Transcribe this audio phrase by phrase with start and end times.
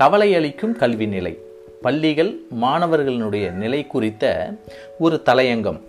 [0.00, 1.38] கவலையளிக்கும் கல்வி நிலை.
[1.82, 4.54] பள்ளிகள் மாணவர்களினுடைய நிலை குறித்த
[4.98, 5.80] ஒரு தலையங்கம்.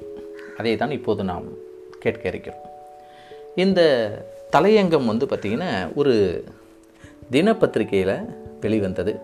[0.58, 1.44] அதை தான் இப்போது நாம்
[2.00, 2.60] கேட்க இருக்கிறோம்.
[3.56, 3.82] இந்த
[4.52, 6.44] தலையங்கம் வந்து பார்த்திங்கன்னா ஒரு
[7.32, 9.20] தினப்பத்திரிகையில் வெளிவந்தது.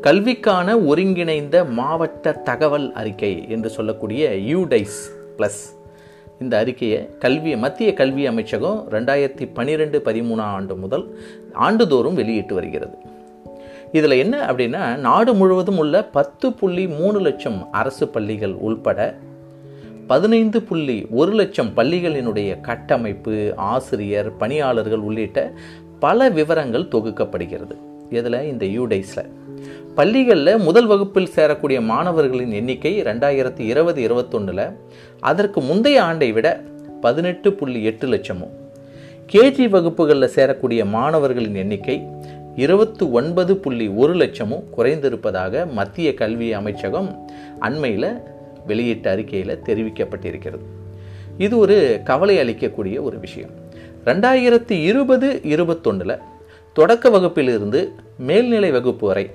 [0.00, 4.98] கல்விக்கான ஒருங்கிணைந்த மாவட்ட தகவல் அறிக்கை என்று சொல்லக்கூடிய யூடைஸ்
[5.38, 5.60] ப்ளஸ்.
[6.40, 11.20] இந்த அறிக்கையை கல்வி மத்திய கல்வி அமைச்சகம் ரெண்டாயிரத்தி பன்னிரெண்டு பதிமூணாம் ஆண்டு முதல்
[11.52, 13.16] ஆண்டுதோறும் வெளியிட்டு வருகிறது.
[13.92, 19.14] இதில் என்ன அப்படின்னா நாடு முழுவதும் உள்ள பத்து புள்ளி மூணு லட்சம் அரசு பள்ளிகள் உள்பட
[20.06, 25.52] பதினைந்து புள்ளி ஒரு லட்சம் பள்ளிகளினுடைய கட்டமைப்பு ஆசிரியர் பணியாளர்கள் உள்ளிட்ட
[25.98, 27.74] பல விவரங்கள் தொகுக்கப்படுகிறது.
[28.10, 29.30] இதில் இந்த யூடைஸில்
[29.94, 34.64] பள்ளிகளில் முதல் வகுப்பில் சேரக்கூடிய மாணவர்களின் எண்ணிக்கை ரெண்டாயிரத்தி இருபது இருபத்தொன்னில்
[35.20, 36.48] அதற்கு முந்தைய ஆண்டை விட
[37.00, 38.54] பதினெட்டு புள்ளி எட்டு லட்சமும்.
[39.32, 41.96] கேஜி வகுப்புகளில் சேரக்கூடிய மாணவர்களின் எண்ணிக்கை
[42.64, 48.08] இருபத்து ஒன்பது புள்ளி ஒரு லட்சமும் குறைந்திருப்பதாக மத்திய கல்வி அமைச்சகம் அண்மையில்
[48.66, 50.64] வெளியிட்ட அறிக்கையில் தெரிவிக்கப்பட்டிருக்கிறது.
[51.38, 53.50] இது ஒரு கவலை அளிக்கக்கூடிய ஒரு விஷயம்.
[54.04, 56.18] ரெண்டாயிரத்தி இருபது இருபத்தொன்னில்
[56.72, 57.80] தொடக்க வகுப்பிலிருந்து
[58.18, 59.30] மேல்நிலை வகுப்பு வரை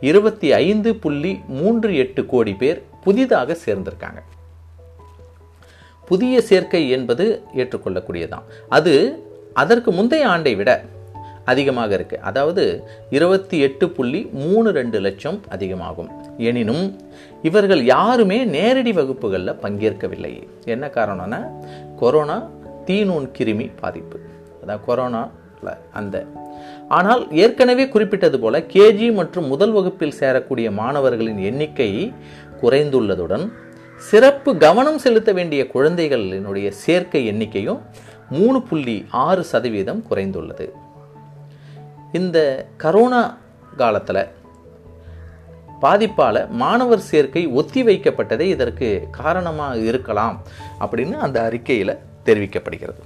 [0.00, 4.20] இருபத்தி ஐந்து புள்ளி மூன்று எட்டு கோடி பேர் புதிதாக சேர்ந்திருக்காங்க.
[6.06, 8.94] புதிய சேர்க்கை என்பது ஏற்றுக்கொள்ளக்கூடியதான் அது
[9.54, 10.70] அதற்கு முந்தைய ஆண்டை விட
[11.44, 12.64] அதிகமாக இருக்குது அதாவது
[13.10, 16.10] இருபத்தி எட்டு புள்ளி மூணு ரெண்டு லட்சம் அதிகமாகும்.
[16.38, 16.84] எனினும்
[17.42, 20.48] இவர்கள் யாருமே நேரடி வகுப்புகளில் பங்கேற்கவில்லை.
[20.64, 21.40] என்ன காரணம்னா
[21.96, 22.50] கொரோனா
[22.86, 24.20] தீநூன் கிருமி பாதிப்பு.
[24.62, 25.30] அதான் கொரோனா
[25.92, 26.26] அந்த.
[26.88, 32.12] ஆனால் ஏற்கனவே குறிப்பிட்டது போல கேஜி மற்றும் முதல் வகுப்பில் சேரக்கூடிய மாணவர்களின் எண்ணிக்கை
[32.62, 33.52] குறைந்துள்ளதுடன்
[33.96, 37.80] சிறப்பு கவனம் செலுத்த வேண்டிய குழந்தைகளினுடைய சேர்க்கை எண்ணிக்கையும்
[38.30, 40.70] மூணு புள்ளி ஆறு சதவீதம் குறைந்துள்ளது.
[42.18, 42.38] இந்த
[42.82, 43.20] கரோனா
[43.80, 44.20] காலத்தில்
[45.82, 50.36] பாதிப்பால் மாணவர் சேர்க்கை ஒத்தி வைக்கப்பட்டதே இதற்கு காரணமாக இருக்கலாம்
[50.84, 53.00] அப்படின்னு அந்த அறிக்கையில் தெரிவிக்கப்படுகிறது.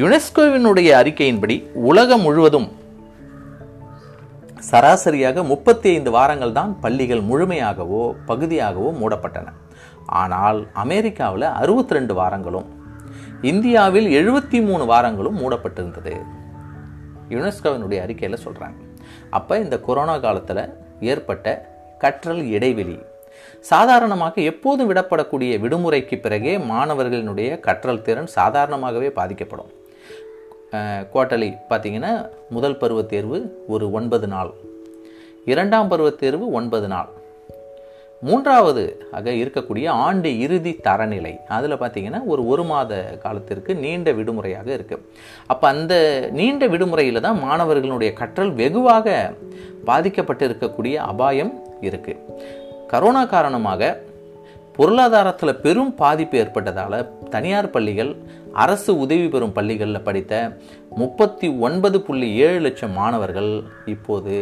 [0.00, 1.56] யுனெஸ்கோவினுடைய அறிக்கையின்படி
[1.90, 2.68] உலகம் முழுவதும்
[4.70, 9.48] சராசரியாக முப்பத்தி ஐந்து வாரங்கள் தான் பள்ளிகள் முழுமையாகவோ பகுதியாகவோ மூடப்பட்டன.
[10.22, 12.70] ஆனால் அமெரிக்காவில் அறுபத்தி ரெண்டு வாரங்களும்
[13.52, 16.14] இந்தியாவில் எழுபத்தி மூணு வாரங்களும் மூடப்பட்டிருந்தது.
[17.28, 18.80] யுனெஸ்கோவினுடைய அறிக்கையில் சொல்கிறாங்க
[19.30, 20.64] அப்போ இந்த கொரோனா காலத்தில்
[21.00, 21.46] ஏற்பட்ட
[21.98, 22.98] கற்றல் இடைவெளி
[23.60, 29.72] சாதாரணமாக எப்போதும் விடப்படக்கூடிய விடுமுறைக்கு பிறகே மாணவர்களினுடைய கற்றல் திறன் சாதாரணமாகவே பாதிக்கப்படும்.
[31.12, 32.12] குவார்டர்லி பார்த்தீங்கன்னா
[32.50, 34.52] முதல் பருவத் தேர்வு ஒரு ஒன்பது நாள்
[35.44, 37.10] இரண்டாம் பருவத் தேர்வு ஒன்பது நாள்.
[38.26, 38.82] மூன்றாவது
[39.18, 41.34] ஆக இருக்கக்கூடிய ஆண்டு இறுதி தரநிலை.
[41.56, 42.92] அதில் பார்த்தீங்கன்னா ஒரு ஒரு மாத
[43.24, 45.04] காலத்திற்கு நீண்ட விடுமுறையாக இருக்குது
[45.52, 45.94] அப்போ அந்த
[46.32, 49.16] நீண்ட விடுமுறையில் தான் மாணவர்களுடைய கற்றல் வெகுவாக
[49.90, 51.54] பாதிக்கப்பட்டு இருக்கக்கூடிய அபாயம்
[51.88, 52.20] இருக்குது
[52.92, 53.92] கரோனா காரணமாக
[54.76, 56.96] பொருளாதாரத்தில் பெரும் பாதிப்பு ஏற்பட்டதால்
[57.30, 58.10] தனியார் பள்ளிகள்
[58.62, 60.34] அரசு உதவி பெறும் பள்ளிகளில் படித்த
[61.02, 63.50] முப்பத்தி ஒன்பது புள்ளி ஏழு லட்சம் மாணவர்கள்
[63.94, 64.34] இப்போது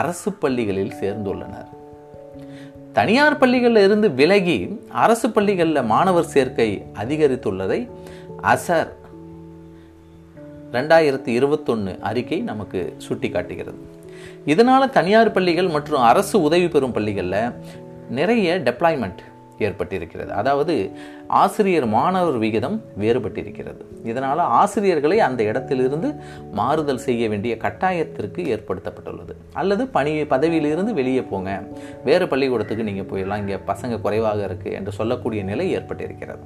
[0.00, 1.68] அரசு பள்ளிகளில் சேர்ந்துள்ளனர்.
[2.98, 4.58] தனியார் பள்ளிகளில் இருந்து விலகி
[4.96, 7.80] அரசு பள்ளிகளில் மாணவர் சேர்க்கை அதிகரித்துள்ளதை
[8.44, 8.90] அசர்
[10.72, 13.80] ரெண்டாயிரத்தி இருபத்தொன்று அறிக்கை நமக்கு சுட்டி காட்டுகிறது
[14.44, 17.40] இதனால் தனியார் பள்ளிகள் மற்றும் அரசு உதவி பெறும் பள்ளிகளில்
[18.10, 19.22] நிறைய டெப்ளாய்மெண்ட்
[19.66, 20.30] ஏற்பட்டிருக்கிறது.
[20.40, 20.74] அதாவது
[21.42, 23.82] ஆசிரியர் மாணவர் விகிதம் வேறுபட்டிருக்கிறது.
[24.04, 26.10] இதனால் ஆசிரியர்களை அந்த இடத்திலிருந்து
[26.60, 29.34] மாறுதல் செய்ய வேண்டிய கட்டாயத்திற்கு ஏற்படுத்தப்பட்டுள்ளது.
[29.54, 31.60] அல்லது பணி பதவியிலிருந்து வெளியே போங்க.
[32.04, 33.42] வேறு பள்ளிக்கூடத்துக்கு நீங்கள் போயிடலாம்.
[33.44, 36.44] இங்கே பசங்க குறைவாக இருக்குது என்று சொல்லக்கூடிய நிலை ஏற்பட்டிருக்கிறது.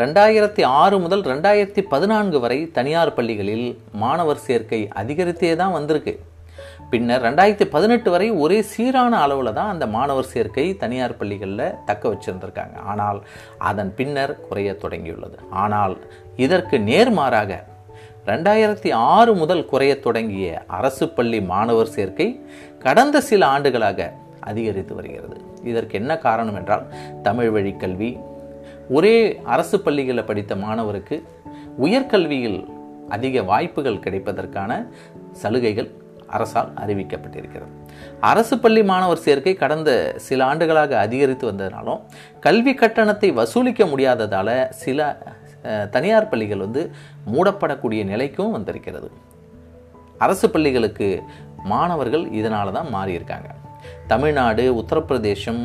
[0.00, 3.66] ரெண்டாயிரத்தி ஆறு முதல் ரெண்டாயிரத்தி பதினான்கு வரை தனியார் பள்ளிகளில்
[4.02, 6.12] மாணவர் சேர்க்கை அதிகரித்தே தான் வந்திருக்கு.
[6.90, 12.76] பின்னர் ரெண்டாயிரத்தி பதினெட்டு வரை ஒரே சீரான அளவில் தான் அந்த மாணவர் சேர்க்கை தனியார் பள்ளிகளில் தக்க வச்சுருந்துருக்காங்க.
[12.84, 13.24] ஆனால்
[13.58, 15.38] அதன் பின்னர் குறைய தொடங்கியுள்ளது.
[15.50, 15.96] ஆனால்
[16.36, 17.64] இதற்கு நேர்மாறாக
[18.26, 22.40] ரெண்டாயிரத்தி ஆறு முதல் குறைய தொடங்கிய அரசு பள்ளி மாணவர் சேர்க்கை
[22.78, 25.36] கடந்த சில ஆண்டுகளாக அதிகரித்து வருகிறது.
[25.64, 26.84] இதற்கு என்ன காரணம் என்றால்
[27.22, 28.18] தமிழ் வழி கல்வி.
[28.88, 31.22] ஒரே அரசு பள்ளிகளில் படித்த மாணவருக்கு
[31.82, 32.60] உயர்கல்வியில்
[33.08, 34.86] அதிக வாய்ப்புகள் கிடைப்பதற்கான
[35.32, 35.90] சலுகைகள்
[36.36, 37.72] அரசால் அறிவிக்கப்பட்டிருக்கிறது.
[38.30, 42.00] அரசு பள்ளி மாணவர் சேர்க்கை கடந்த சில ஆண்டுகளாக அதிகரித்து வந்ததினாலும்
[42.40, 44.98] கல்வி கட்டணத்தை வசூலிக்க முடியாததால் சில
[45.90, 46.82] தனியார் பள்ளிகள் வந்து
[47.32, 49.10] மூடப்படக்கூடிய நிலைக்கும் வந்திருக்கிறது.
[50.18, 51.08] அரசு பள்ளிகளுக்கு
[51.72, 53.48] மாணவர்கள் இதனால தான் மாறியிருக்காங்க.
[54.06, 55.60] தமிழ்நாடு உத்தரப்பிரதேசம்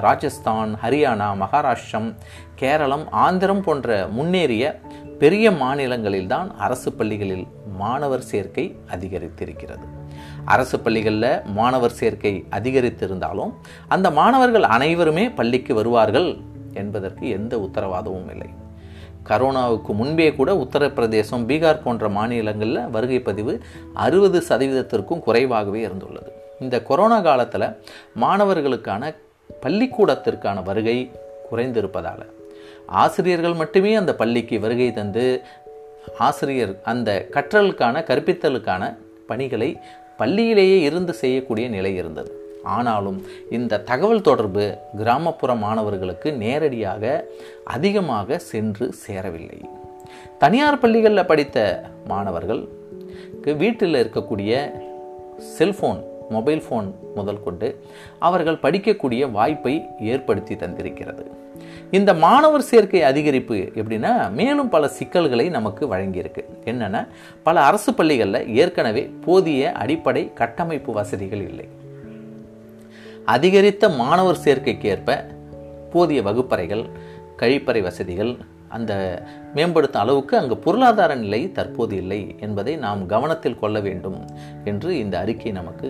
[0.00, 2.08] ராஜஸ்தான் ஹரியானா மகாராஷ்டிரம்
[2.54, 4.64] கேரளம் ஆந்திரம் போன்ற முன்னேறிய
[5.18, 7.46] பெரிய மாநிலங்களில்தான் அரசு பள்ளிகளில்
[7.78, 9.86] மாணவர் சேர்க்கை அதிகரித்திருக்கிறது.
[10.44, 13.52] அரசு பள்ளிகளில் மாணவர் சேர்க்கை அதிகரித்திருந்தாலும்
[13.88, 16.36] அந்த மாணவர்கள் அனைவருமே பள்ளிக்கு வருவார்கள்
[16.74, 18.48] என்பதற்கு எந்த உத்தரவாதமும் இல்லை.
[19.28, 23.60] கரோனாவுக்கு முன்பே கூட உத்தரப்பிரதேசம் பீகார் போன்ற மாநிலங்களில் வருகை பதிவு
[23.94, 26.28] அறுபது சதவீதத்திற்கும் குறைவாகவே இருந்துள்ளது.
[26.60, 27.76] இந்த கொரோனா காலத்தில்
[28.20, 29.14] மாணவர்களுக்கான
[29.62, 31.10] பள்ளிக்கூடத்திற்கான வருகை
[31.52, 32.26] குறைந்திருப்பதால்
[32.86, 35.42] ஆசிரியர்கள் மட்டுமே அந்த பள்ளிக்கு வருகை தந்து
[36.18, 38.96] ஆசிரியர் அந்த கற்றலுக்கான கற்பித்தலுக்கான
[39.26, 39.78] பணிகளை
[40.20, 42.32] பள்ளியிலேயே இருந்து செய்யக்கூடிய நிலை இருந்தது.
[42.62, 43.18] ஆனாலும்
[43.50, 44.64] இந்த தகவல் தொடர்பு
[44.96, 47.04] கிராமப்புற மாணவர்களுக்கு நேரடியாக
[47.64, 49.60] அதிகமாக சென்று சேரவில்லை.
[50.38, 51.58] தனியார் பள்ளிகளில் படித்த
[52.06, 52.62] மாணவர்கள்
[53.62, 54.52] வீட்டில் இருக்கக்கூடிய
[55.58, 57.68] செல்ஃபோன் மொபைல் ஃபோன் முதல் கொண்டு
[58.18, 61.24] அவர்கள் படிக்கக்கூடிய வாய்ப்பை ஏற்படுத்தி தந்திருக்கிறது.
[61.90, 66.42] இந்த மாணவர் சேர்க்கை அதிகரிப்பு எப்படின்னா மேலும் பல சிக்கல்களை நமக்கு வழங்கியிருக்கு.
[66.64, 67.02] என்னென்னா
[67.42, 71.68] பல அரசு பள்ளிகளில் ஏற்கனவே போதிய அடிப்படை கட்டமைப்பு வசதிகள் இல்லை.
[73.24, 75.26] அதிகரித்த மாணவர் சேர்க்கைக்கு ஏற்ப
[75.92, 76.84] போதிய வகுப்பறைகள்
[77.36, 78.32] கழிப்பறை வசதிகள்
[78.68, 78.92] அந்த
[79.54, 84.18] மேம்படுத்தும் அளவுக்கு அங்கு பொருளாதார நிலை தற்போது இல்லை என்பதை நாம் கவனத்தில் கொள்ள வேண்டும்
[84.64, 85.88] என்று இந்த அறிக்கை நமக்கு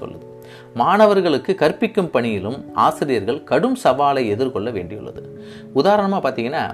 [0.00, 0.26] சொல்லுது.
[0.74, 5.22] மாணவர்களுக்கு கற்பிக்கும் பணியிலும் ஆசிரியர்கள் கடும் சவாலை எதிர்கொள்ள வேண்டியுள்ளது.
[5.72, 6.64] உதாரணமாக பார்த்தீங்கன்னா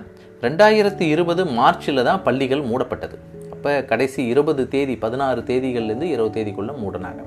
[0.43, 3.19] ரெண்டாயிரத்தி இருபது மார்ச்சில் தான் பள்ளிகள் மூடப்பட்டது.
[3.51, 7.23] அப்போ கடைசி இருபது தேதி பதினாறு தேதிகள்லேருந்து இருபது தேதிக்குள்ளே மூடினாங்க.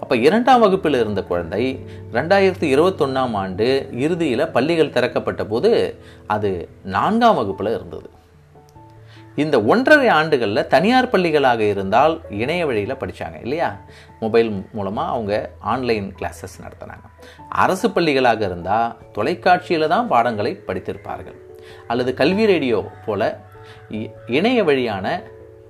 [0.00, 5.72] அப்போ இரண்டாம் வகுப்பில் இருந்த குழந்தை ரெண்டாயிரத்தி இருபத்தொன்னாம் ஆண்டு இறுதியில் பள்ளிகள் திறக்கப்பட்ட போது
[6.26, 8.08] அது நான்காம் வகுப்பில் இருந்தது.
[9.36, 13.68] இந்த ஒன்றரை ஆண்டுகளில் தனியார் பள்ளிகளாக இருந்தால் இணைய வழியில் படித்தாங்க இல்லையா?
[14.20, 17.06] மொபைல் மூலமாக அவங்க ஆன்லைன் கிளாஸஸ் நடத்தினாங்க.
[17.48, 21.38] அரசு பள்ளிகளாக இருந்தால் தொலைக்காட்சியில் தான் பாடங்களை படித்திருப்பார்கள்.
[21.86, 23.38] அல்லது கல்வி ரேடியோ போல
[24.26, 25.22] இணைய வழியான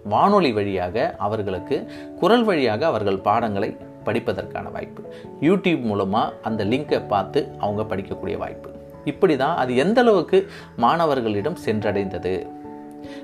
[0.04, 1.76] வானொலி வழியாக அவர்களுக்கு
[2.20, 3.76] குரல் வழியாக அவர்கள் பாடங்களை
[4.06, 5.02] படிப்பதற்கான வாய்ப்பு.
[5.40, 8.70] யூடியூப் மூலமாக அந்த லிங்கை பார்த்து அவங்க படிக்கக்கூடிய வாய்ப்பு.
[9.04, 12.34] இப்படி தான் அது எந்த அளவுக்கு மாணவர்களிடம் சென்றடைந்தது?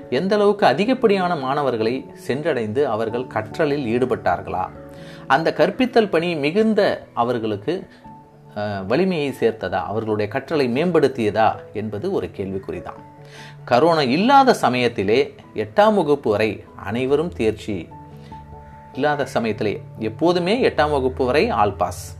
[0.09, 4.65] எந்த அளவுக்கு அதிகப்படியான மாணவர்களை சென்றடைந்து அவர்கள் கற்றலில் ஈடுபட்டார்களா?
[5.27, 7.87] அந்த கற்பித்தல் பணி மிகுந்த அவர்களுக்கு
[8.87, 9.79] வலிமையை சேர்த்ததா?
[9.83, 11.55] அவர்களுடைய கற்றலை மேம்படுத்தியதா?
[11.73, 12.99] என்பது ஒரு கேள்விக்குறிதான்.
[13.67, 17.87] கரோனா இல்லாத சமயத்திலே எட்டாம் வகுப்பு வரை அனைவரும் தேர்ச்சி
[18.93, 22.17] இல்லாத சமயத்திலே எப்போதுமே எட்டாம் வகுப்பு வரை ஆல் பாஸ்.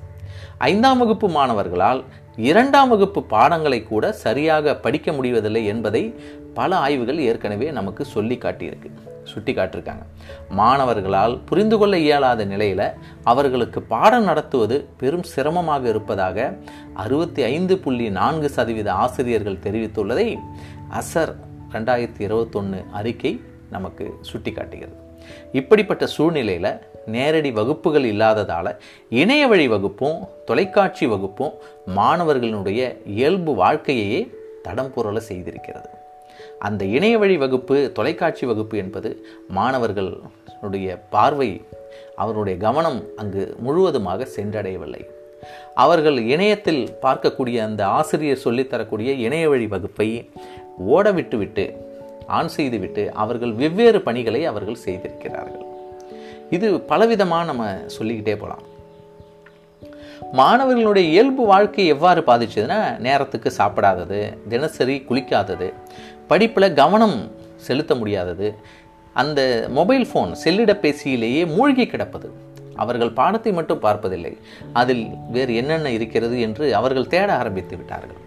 [0.58, 2.04] ஐந்தாம் வகுப்பு மாணவர்களால்
[2.36, 6.16] இரண்டாம் வகுப்பு பாடங்களை கூட சரியாக படிக்க முடிவதில்லை என்பதை
[6.54, 8.92] பல ஆய்வுகள் ஏற்கனவே நமக்கு சொல்லி காட்டியிருக்கு
[9.24, 10.02] சுட்டி காட்டியிருக்காங்க.
[10.50, 12.94] மாணவர்களால் புரிந்து கொள்ள இயலாத நிலையில்
[13.24, 16.58] அவர்களுக்கு பாடம் நடத்துவது பெரும் சிரமமாக இருப்பதாக
[16.94, 20.38] அறுபத்தி ஐந்து புள்ளி நான்கு சதவீத ஆசிரியர்கள் தெரிவித்துள்ளதை
[20.90, 21.36] அசர்
[21.72, 25.09] ரெண்டாயிரத்தி இருபத்தொன்று அறிக்கை நமக்கு சுட்டி காட்டுகிறது.
[25.52, 28.80] இப்படிப்பட்ட சூழ்நிலையில் நேரடி வகுப்புகள் இல்லாததால்
[29.10, 31.54] இணைய வழி வகுப்பும் தொலைக்காட்சி வகுப்பும்
[31.96, 34.30] மாணவர்களினுடைய இயல்பு வாழ்க்கையையே
[34.62, 35.90] தடம் பொருளை செய்திருக்கிறது.
[36.60, 41.62] அந்த இணைய வழி வகுப்பு தொலைக்காட்சி வகுப்பு என்பது மாணவர்களுடைய பார்வை
[42.16, 45.06] அவருடைய கவனம் அங்கு முழுவதுமாக சென்றடையவில்லை.
[45.76, 50.30] அவர்கள் இணையத்தில் பார்க்கக்கூடிய அந்த ஆசிரியர் சொல்லித்தரக்கூடிய இணைய வழி வகுப்பை
[50.78, 51.89] ஓட விட்டுவிட்டு
[52.38, 55.66] ஆன் செய்துவிட்டு அவர்கள் வெவ்வேறு பணிகளை அவர்கள் செய்திருக்கிறார்கள்.
[56.58, 58.66] இது பலவிதமாக நம்ம சொல்லிக்கிட்டே போகலாம்
[60.40, 64.20] மாணவர்களுடைய இயல்பு வாழ்க்கை எவ்வாறு பாதிச்சதுன்னா நேரத்துக்கு சாப்பிடாதது
[64.54, 65.68] தினசரி குளிக்காதது
[66.32, 67.18] படிப்பில் கவனம்
[67.68, 68.48] செலுத்த முடியாதது
[69.22, 69.42] அந்த
[69.78, 72.28] மொபைல் ஃபோன் செல்லிடப்பேசியிலேயே மூழ்கி கிடப்பது.
[72.84, 74.34] அவர்கள் பாடத்தை மட்டும் பார்ப்பதில்லை.
[74.82, 75.04] அதில்
[75.36, 78.22] வேறு என்னென்ன இருக்கிறது என்று அவர்கள் தேட ஆரம்பித்து விட்டார்கள்.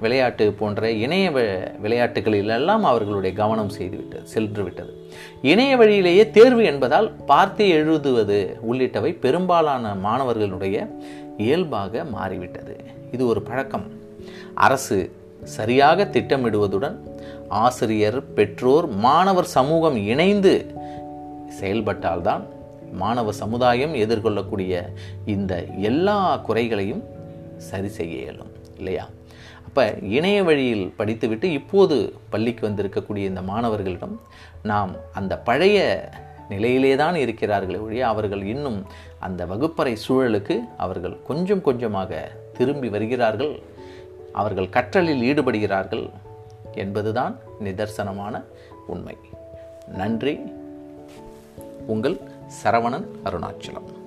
[0.00, 1.30] விளையாட்டு போன்ற இணைய
[1.82, 4.92] விளையாட்டுகளிலெல்லாம் அவர்களுடைய கவனம் செய்துவிட்டது சென்று விட்டது
[5.42, 10.88] இணைய வழியிலேயே தேர்வு என்பதால் பார்த்து எழுதுவது உள்ளிட்டவை பெரும்பாலான மாணவர்களுடைய
[11.36, 12.76] இயல்பாக மாறிவிட்டது.
[13.12, 13.86] இது ஒரு பழக்கம்.
[14.54, 15.12] அரசு
[15.44, 16.96] சரியாக திட்டமிடுவதுடன்
[17.48, 20.74] ஆசிரியர் பெற்றோர் மாணவர் சமூகம் இணைந்து
[21.60, 22.42] செயல்பட்டால்தான்
[22.92, 24.82] மாணவ சமுதாயம் எதிர்கொள்ளக்கூடிய
[25.26, 27.02] இந்த எல்லா குறைகளையும்
[27.56, 29.06] சரி செய்ய இயலும் இல்லையா?
[29.78, 34.20] அப்போ இணைய வழியில் படித்துவிட்டு இப்போது பள்ளிக்கு வந்திருக்கக்கூடிய இந்த மாணவர்களிடம்
[34.62, 36.08] நாம் அந்த பழைய
[36.48, 38.86] நிலையிலே தான் இருக்கிறார்களே ஒழிய அவர்கள் இன்னும்
[39.18, 43.60] அந்த வகுப்பறை சூழலுக்கு அவர்கள் கொஞ்சம் கொஞ்சமாக திரும்பி வருகிறார்கள்.
[44.32, 46.10] அவர்கள் கற்றலில் ஈடுபடுகிறார்கள்
[46.74, 48.44] என்பதுதான் நிதர்சனமான
[48.86, 49.16] உண்மை.
[49.88, 50.40] நன்றி.
[51.86, 52.20] உங்கள்
[52.64, 53.97] சரவணன் அருணாச்சலம்.